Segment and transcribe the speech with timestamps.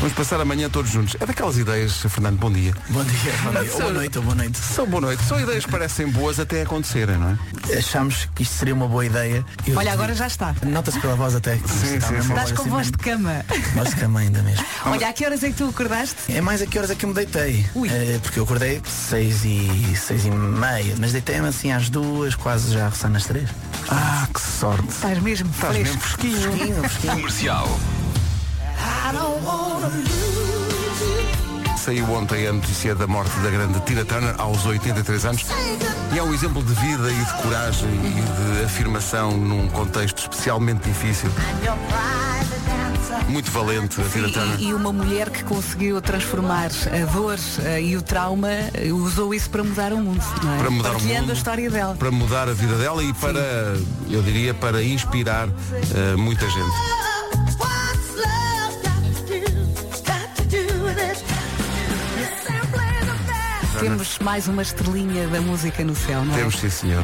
[0.00, 1.14] Vamos passar amanhã todos juntos.
[1.20, 2.74] É daquelas ideias, Fernando, bom dia.
[2.88, 3.70] Bom dia, bom dia.
[3.74, 4.56] Ou boa noite, ou boa noite.
[4.58, 5.22] São boa noite.
[5.24, 7.30] São ideias que parecem boas até acontecerem, não
[7.68, 7.76] é?
[7.76, 9.44] Achamos que isto seria uma boa ideia.
[9.66, 10.54] Eu- Olha, agora já está.
[10.64, 11.56] Nota-se pela voz até.
[11.58, 12.28] que Sim, está sim, sim.
[12.30, 13.44] Estás com assim voz de cama.
[13.74, 14.64] Voz de cama ainda mesmo.
[14.86, 16.16] Olha, a que horas é que tu acordaste?
[16.32, 17.66] É mais a que horas é que eu me deitei.
[17.74, 17.88] Ui.
[17.90, 20.94] Eh, porque eu acordei seis e, seis e meia.
[20.98, 23.50] Mas deitei-me assim às duas, quase já a roçar nas três.
[23.90, 24.88] Ah, que sorte.
[24.88, 26.40] Estás mesmo Estás mesmo fresquinho.
[26.40, 27.12] Fresquinho, fresquinho.
[27.16, 27.80] Comercial.
[31.78, 35.46] Saiu ontem a notícia da morte da grande Tina Turner aos 83 anos
[36.12, 40.86] e é um exemplo de vida e de coragem e de afirmação num contexto especialmente
[40.88, 41.30] difícil.
[43.28, 44.60] Muito valente a Tina Sim, Turner.
[44.60, 49.32] e, e uma mulher que conseguiu transformar a dor eh, e o trauma, eh, usou
[49.32, 50.58] isso para mudar o mundo, não é?
[50.58, 51.30] Para mudar o Partilhando mundo.
[51.30, 51.94] a história dela.
[51.96, 53.40] Para mudar a vida dela e para,
[54.08, 57.09] eu diria, para inspirar eh, muita gente.
[63.80, 66.38] Temos mais uma estrelinha da música no céu, não é?
[66.38, 67.02] Temos sim senhor.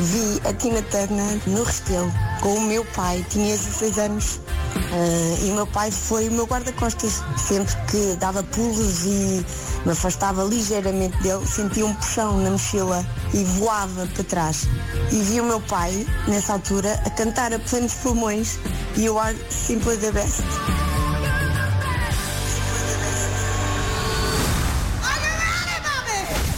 [0.00, 4.40] Vi a Tina Turner no Restelo com o meu pai, tinha 16 anos.
[4.74, 7.22] Ah, e o meu pai foi o meu guarda-costas.
[7.36, 9.44] Sempre que dava pulos e
[9.84, 13.04] me afastava ligeiramente dele, sentia um puxão na mochila
[13.34, 14.66] e voava para trás.
[15.12, 18.58] E vi o meu pai, nessa altura, a cantar a plenos pulmões
[18.96, 20.42] You are simply the best.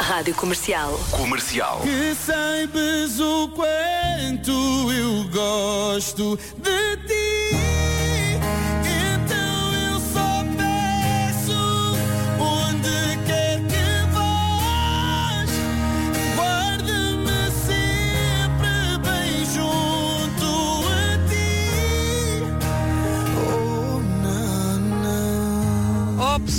[0.07, 1.01] Rádio Comercial.
[1.11, 1.81] Comercial.
[1.81, 7.34] Que saibas o quanto eu gosto de ti.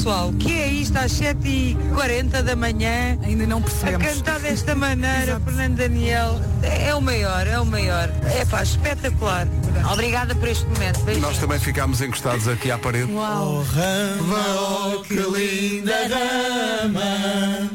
[0.06, 3.17] Pessoal, que é isto às 7h40 da manhã?
[3.23, 4.05] Ainda não A percebemos.
[4.05, 8.11] cantar desta maneira, Fernando Daniel, é o maior, é o maior.
[8.39, 9.48] É pá, espetacular.
[9.92, 10.99] Obrigada por este momento.
[11.05, 11.27] Beijinhos.
[11.30, 13.11] Nós também ficámos encostados aqui à parede.
[13.14, 17.71] Oh rama, oh que linda rama,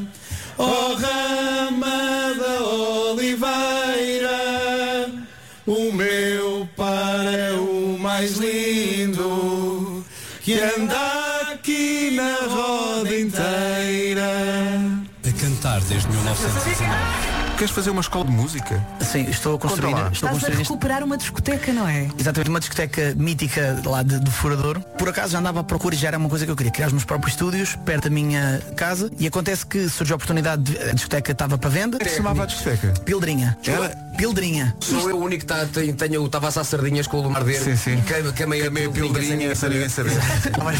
[0.57, 2.63] oh rama da
[3.11, 4.39] oliveira,
[5.67, 8.60] o meu pai é o mais lindo
[10.51, 14.31] que anda aqui na roda inteira.
[15.25, 17.30] A cantar desde 1919.
[17.61, 18.83] Queres fazer uma escola de música?
[19.01, 19.91] Sim, estou a construir.
[19.91, 22.09] Estou a Estás a construir neste- recuperar uma discoteca, não é?
[22.19, 24.81] Exatamente, uma discoteca mítica lá de, do Furadouro.
[24.97, 26.87] Por acaso já andava à procura e já era uma coisa que eu queria, criar
[26.87, 29.11] os meus próprios estúdios, perto da minha casa.
[29.19, 31.99] E acontece que surgiu a oportunidade, de, a discoteca estava para venda.
[31.99, 32.93] Como é que se chamava a discoteca?
[33.05, 33.55] Pildrinha.
[33.63, 33.89] Era?
[34.17, 34.75] Pildrinha.
[34.79, 37.45] Sou eu o único que tá, tem, tenho o Tavasse às sardinhas com o Lumar.
[37.45, 37.93] Sim, sim.
[37.99, 40.13] E que, que a meia, Meia pildrinha, sem ninguém saber.
[40.63, 40.75] Vai,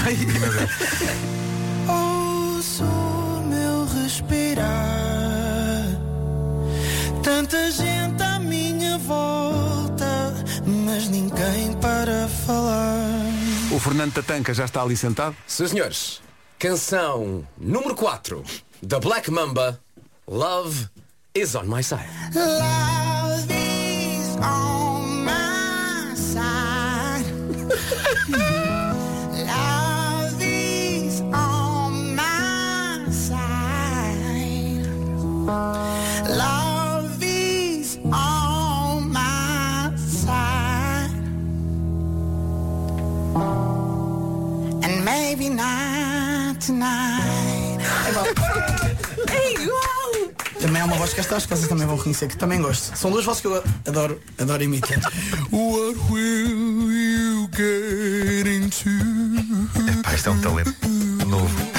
[7.24, 10.34] Tanta gente à minha volta
[10.66, 13.32] Mas ninguém para falar
[13.72, 15.36] O Fernando Tatanca já está ali sentado.
[15.48, 16.22] Sim, senhores.
[16.60, 18.44] Canção número 4
[18.84, 19.80] da Black Mamba,
[20.28, 20.90] Love
[21.34, 22.10] is on my side.
[22.36, 27.26] Love is on my side
[29.48, 34.86] Love is on my side
[45.22, 47.78] maybe not tonight
[49.32, 50.12] É igual!
[50.60, 52.98] Também é uma voz que estas vocês também vão reconhecer, que também gosto.
[52.98, 55.00] São duas vozes que eu adoro, adoro imitar.
[55.52, 58.90] What will you get into?
[60.04, 60.74] Pá, isto é um talento
[61.28, 61.56] novo.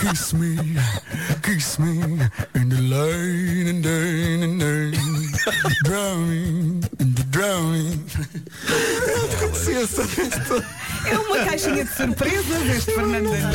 [0.00, 0.56] Kiss me,
[1.42, 2.00] kiss me
[2.54, 4.90] in the light and day and day.
[5.84, 8.04] Drowning, in the drowning.
[11.06, 13.50] É uma caixinha de surpresas este Fernando Daniel.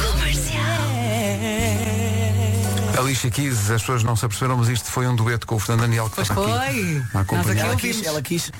[2.97, 5.81] Alicia Keys, as pessoas não se aperceberam, mas isto foi um dueto com o Fernando
[5.81, 6.73] Daniel que Pois estava aqui.
[6.73, 6.97] foi.
[6.97, 7.51] a Nós acompanhar.
[7.51, 8.51] aqui Ela quis, ela quis.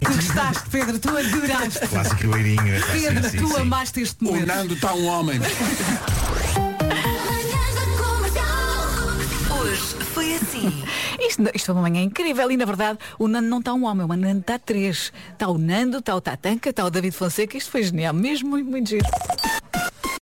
[0.00, 1.86] Tu gostaste, Pedro, tu adoraste.
[1.88, 2.74] Clássico loirinho.
[2.76, 3.60] é Pedro, sim, tu sim.
[3.60, 4.46] amaste este O momento.
[4.46, 5.40] Nando está um homem.
[9.58, 9.82] Hoje
[10.14, 10.84] foi assim.
[11.36, 14.04] Isto, isto foi uma manhã incrível e, na verdade, o Nando não está um homem,
[14.04, 15.12] o Nando está três.
[15.32, 17.56] Está o Nando, está o Tatanca, está o David Fonseca.
[17.56, 19.06] Isto foi genial, mesmo muito, muito giro.